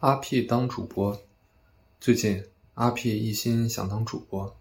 [0.00, 1.22] 阿 P 当主播，
[1.98, 2.44] 最近
[2.74, 4.54] 阿 P 一心想当主播，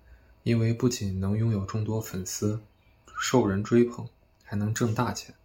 [0.43, 2.61] 因为不仅能拥有众多粉丝，
[3.19, 4.07] 受人追捧，
[4.45, 5.35] 还能挣大钱。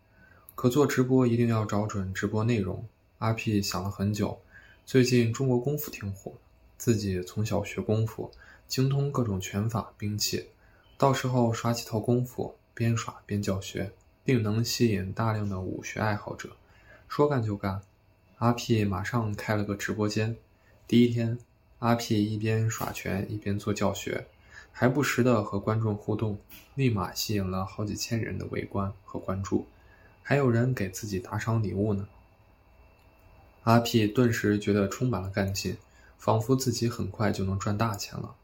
[0.55, 2.87] 可做直播一定要找准直播内容。
[3.19, 4.41] 阿 P 想了很久，
[4.87, 6.35] 最近中国功夫挺火，
[6.79, 8.31] 自己从小学功夫，
[8.69, 10.51] 精通各种拳法兵器，
[10.97, 13.91] 到时候耍几套功夫，边耍边教学，
[14.25, 16.51] 定能吸引大量的武学爱好者。
[17.09, 17.83] 说干就干。
[18.41, 20.35] 阿 P 马上开了个直播间。
[20.89, 21.39] 第一天，
[21.81, 24.29] 阿 P 一边耍拳一边做教学，
[24.73, 26.39] 还不时的和观众互动，
[26.75, 29.67] 立马吸引了好几千人的围观和关注，
[30.23, 32.09] 还有人给自己打赏礼物呢。
[33.65, 35.77] 阿 P 顿时觉得充满了干劲，
[36.17, 38.35] 仿佛自己很快就能赚大钱了。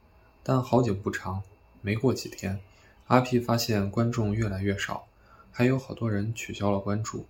[0.43, 1.43] 但好景不长，
[1.81, 2.61] 没过几天，
[3.07, 5.07] 阿 P 发现观众越来越少，
[5.51, 7.25] 还有好多人取消了关注。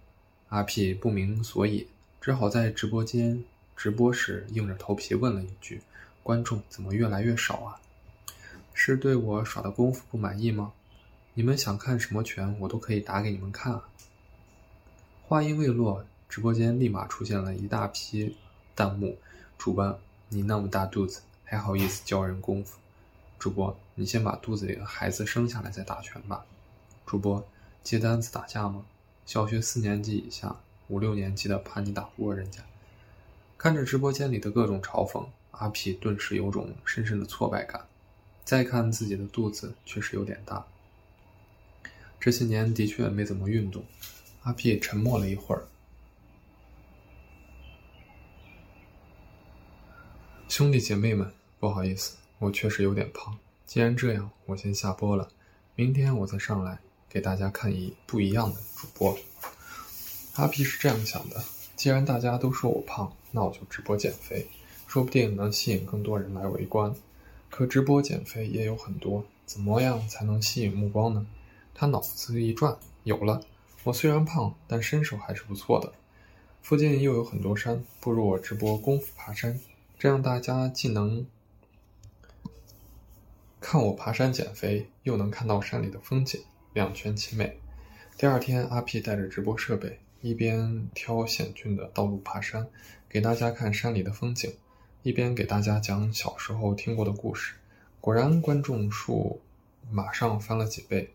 [0.49, 1.87] 阿 P 不明所以。
[2.27, 3.41] 只好在直播间
[3.77, 5.81] 直播时硬着头皮问了一句
[6.25, 7.79] ：“观众怎么越来越少啊？
[8.75, 10.73] 是对我耍的功夫不满意吗？
[11.35, 13.89] 你们想看什么拳，我都可以打给你们看啊！”
[15.23, 18.37] 话音未落，直播间立马出现了一大批
[18.75, 19.17] 弹幕
[19.57, 19.97] ：“主播，
[20.29, 22.77] 你那么大肚子，还好意思教人功夫？
[23.39, 26.45] 主播，你先把肚子里的孩子生下来再打拳吧！
[27.07, 27.47] 主播，
[27.85, 28.85] 接单子打架吗？
[29.27, 30.57] 小学四年级以下。”
[30.89, 32.63] 五六年级的怕你打不过人家，
[33.59, 37.87] 看着直播间里的各种嘲讽，阿皮顿时有种深深的挫败感。
[38.45, 40.65] 再看自己的肚子，确实有点大。
[42.21, 43.85] 这些年的确没怎么运动。
[44.43, 45.67] 阿皮沉默了一会儿，
[50.49, 53.37] 兄弟姐妹们，不好意思，我确实有点胖。
[53.67, 55.29] 既然这样，我先下播了，
[55.75, 56.79] 明天我再上来
[57.09, 59.19] 给大家看一不一样的主播。
[60.37, 61.43] 阿皮是这样想的：
[61.77, 64.47] 既然大家都说我胖，那我就直播减肥，
[64.87, 66.95] 说不定能吸引更多人来围观。
[67.49, 71.27] 可直播减肥也有很多，怎么样才能吸引目光呢？
[71.75, 73.41] 他脑子一转，有了！
[73.85, 75.91] 我虽然胖，但身手还是不错的。
[76.61, 79.59] 附近又有很多山，不如我直播功夫爬山，
[79.99, 81.27] 这样大家既能
[83.59, 86.43] 看我爬山减肥，又能看到山里的风景，
[86.75, 87.59] 两全其美。
[88.19, 89.99] 第二天，阿皮带着直播设备。
[90.27, 92.67] 一边挑险峻的道路爬山，
[93.09, 94.53] 给大家看山里的风景，
[95.05, 97.55] 一边给大家讲小时候听过的故事。
[98.01, 99.41] 果然，观众数
[99.89, 101.09] 马上翻了几倍。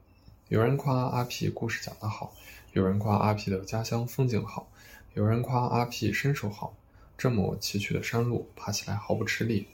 [0.48, 2.34] 有人夸阿皮故事讲得好，
[2.72, 4.72] 有人夸阿皮的家乡风景好，
[5.14, 6.74] 有人夸阿皮身手好。
[7.18, 9.68] 这么崎岖的山路，爬起来毫不吃力。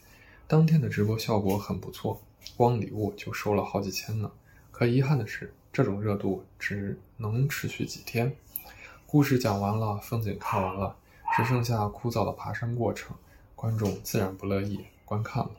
[0.48, 2.20] 当天的直播效果很不错，
[2.56, 4.32] 光礼物就收了好几千呢。
[4.72, 8.36] 可遗憾的是，这种热度只能持续几天。
[9.10, 10.94] 故事讲完了，风景看完了，
[11.38, 13.16] 只剩下枯燥的爬山过程，
[13.56, 15.52] 观众自然不乐意观看了。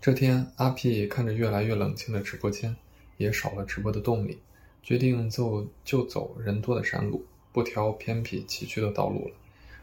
[0.00, 2.76] 这天，阿 P 看着越来越冷清的直播间，
[3.16, 4.38] 也少了直播的动力，
[4.80, 9.34] 决定走就走人多的山路，不挑偏僻崎岖的道路了。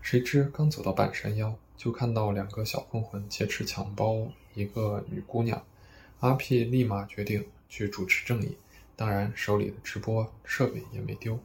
[0.01, 5.61] 谁知刚走到半山腰，就看到两个小混混劫持抢包一个女姑娘，
[6.21, 8.55] 阿 P 立马决定去主持正义，
[8.95, 11.37] 当然手里的直播设备也没丢。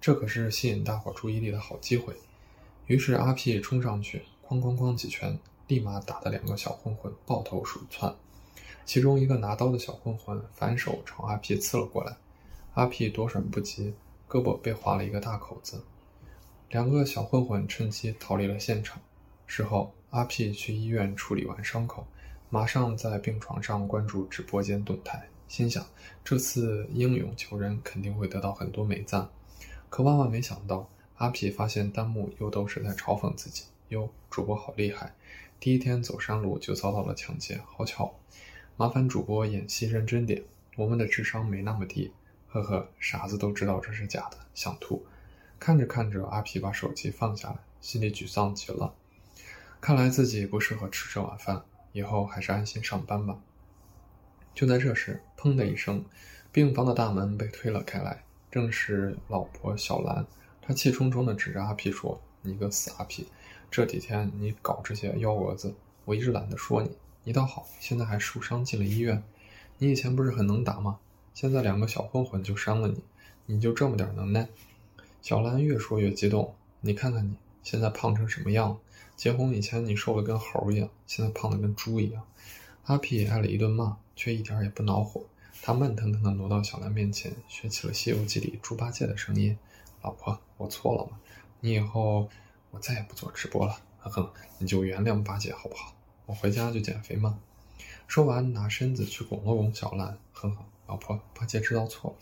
[0.00, 2.14] 这可是吸引大伙注意力的好机会，
[2.86, 8.14] 于是阿 P 冲上去，哐哐哐几拳，立马打的两个小混混抱头鼠窜。
[8.86, 12.16] 其中一个拿刀的小混混反手朝阿 P 刺了过来，
[12.74, 13.92] 阿 P 躲闪不及，
[14.28, 15.82] 胳膊被划了一个大口子。
[16.70, 19.00] 两个小混混趁机逃离了现场。
[19.46, 22.06] 事后，阿 P 去医院处理完伤口，
[22.50, 25.84] 马上在病床上关注直播间动态，心想
[26.24, 29.28] 这次英勇求人肯定会得到很多美赞。
[29.88, 33.64] 可万万没想到，阿皮发现弹幕又都是在嘲讽自己。
[33.88, 35.14] 哟，主播好厉害，
[35.58, 38.14] 第一天走山路就遭到了抢劫，好巧！
[38.76, 40.44] 麻烦主播演戏认真点，
[40.76, 42.12] 我们的智商没那么低。
[42.48, 45.04] 呵呵，傻子都知道这是假的，想吐。
[45.58, 48.94] 看着看着，阿皮把手机放下来，心里沮丧极了。
[49.80, 51.62] 看来自己不适合吃这碗饭，
[51.92, 53.38] 以后还是安心上班吧。
[54.54, 56.04] 就在这时，砰的一声，
[56.52, 58.22] 病房的大门被推了开来。
[58.50, 60.26] 正是老婆小兰，
[60.62, 63.26] 她气冲冲地指着阿皮说：“你个死阿皮，
[63.70, 65.74] 这几天你搞这些幺蛾子，
[66.04, 66.90] 我一直懒得说你。
[67.24, 69.22] 你倒好，现在还受伤进了医院。
[69.76, 70.98] 你以前不是很能打吗？
[71.34, 73.02] 现在两个小混混就伤了你，
[73.46, 74.48] 你就这么点能耐？”
[75.20, 78.78] 小兰越说越激动：“你看看你现在胖成什么样？
[79.14, 82.22] 结婚以前你瘦得跟猴一样，现在胖得跟猪一样。”
[82.86, 85.22] 阿皮挨了一顿骂，却一点也不恼火。
[85.62, 89.56] 他慢腾腾地挪到小兰面前，学起了《西游记》里猪八戒的声音
[90.02, 91.18] ：“老婆，我错了嘛？
[91.60, 92.28] 你以后
[92.70, 95.92] 我再也不做直播了。”哼哼，你就原谅八戒好不好？
[96.24, 97.38] 我回家就减肥嘛。
[98.06, 102.16] 说完，拿身子去拱了拱小兰，哼哼，老婆，八戒知道错了。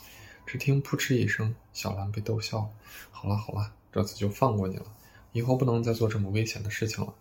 [0.46, 2.70] 只听扑哧一声，小兰被逗笑了。
[3.10, 4.86] 好了好了，这次就放过你了，
[5.32, 7.14] 以后不能再做这么危险的事情了。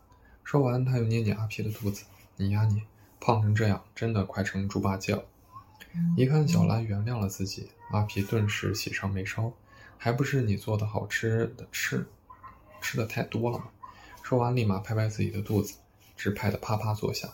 [0.43, 2.05] 说完，他又捏捏阿皮的肚子，
[2.37, 2.81] 你呀你，
[3.19, 5.23] 胖成这样，真的快成猪八戒了。
[6.17, 9.51] 一看小兰原谅了自己，阿皮顿时喜上眉梢，
[9.97, 12.05] 还不是你做的好吃的吃，
[12.81, 13.65] 吃的太多了吗？
[14.23, 15.75] 说完，立马拍拍自己的肚子，
[16.17, 17.29] 直拍的啪啪作响。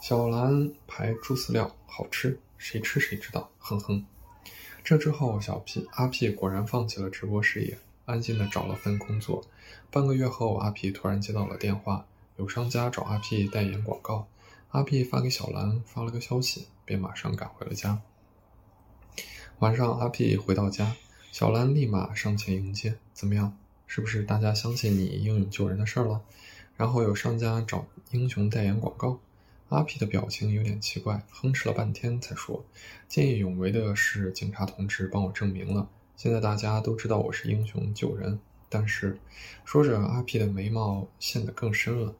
[0.00, 4.04] 小兰排猪饲料好吃，谁吃谁知道，哼哼。
[4.82, 9.42] 这之后，小屁阿屁果然放弃了直播事业，安心的找了份工作。
[9.90, 12.04] 半个月后，阿屁突然接到了电话，
[12.36, 14.26] 有商家找阿屁代言广告。
[14.70, 18.00] 阿屁发给小兰发了个消息，便马上赶回了家。
[19.60, 20.96] 晚上，阿屁回到家，
[21.30, 23.56] 小兰立马上前迎接：“怎么样？
[23.86, 26.20] 是不是大家相信你英勇救人的事儿了？
[26.76, 29.20] 然后有商家找英雄代言广告？”
[29.70, 32.64] 阿皮的表情有点奇怪，哼哧了半天才说
[33.08, 38.38] ：“见义勇为的是警察同志帮我证明了，现在大家都知道我是英雄救人。
[38.68, 39.18] 但是，
[39.64, 42.14] 说着阿皮的眉毛陷得更深了。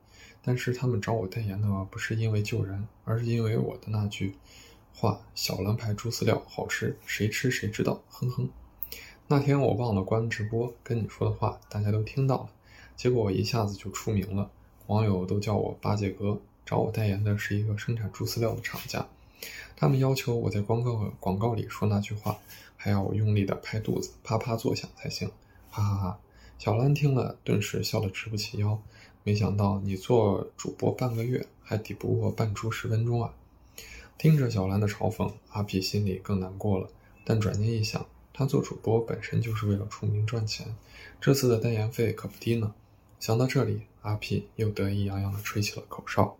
[0.44, 4.37] 但是他们找我代言的不是因为救人，而是因为我的那句
[4.93, 8.02] 话：小蓝牌猪饲料好吃，谁吃谁知道。
[8.08, 8.49] 哼哼，
[9.26, 12.49] 那天我忘了关直播，跟你说的话大家都听到了，
[12.96, 14.50] 结果我一下子就出名了，
[14.87, 19.06] 网友都叫我八戒哥。”找我代言的是一个生产猪饲料的厂家，
[19.76, 22.38] 他们要求我在广告广告里说那句话，
[22.75, 25.31] 还要我用力的拍肚子，啪啪作响才行。
[25.69, 26.19] 哈哈哈！
[26.58, 28.81] 小兰听了，顿时笑得直不起腰。
[29.26, 33.35] 没想到你做主播半个月，还抵不过半出十分钟啊！
[34.19, 36.91] 听着小兰的嘲讽，阿皮心里更难过了。
[37.25, 40.76] 但转念一想，他做主播本身就是为了出名赚钱，
[41.23, 42.75] 这次的代言费可不低呢。
[43.19, 46.37] 想到这里，阿皮又得意洋洋地吹起了口哨。